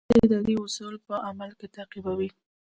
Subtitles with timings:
[0.09, 2.29] دا د ادارې اصول په عمل کې تطبیقوي.